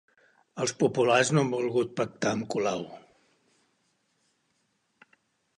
Els 0.63 0.71
populars 0.83 1.31
no 1.35 1.43
han 1.43 1.51
volgut 1.57 1.93
pactar 2.01 2.33
amb 2.37 2.49
Colau. 2.55 2.83